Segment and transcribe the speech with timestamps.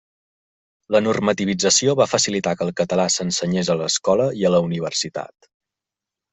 [0.95, 5.51] La normativització va facilitar que el català s'ensenyés a l'escola i a la universitat.